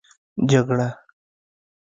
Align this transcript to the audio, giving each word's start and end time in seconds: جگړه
جگړه 0.49 0.87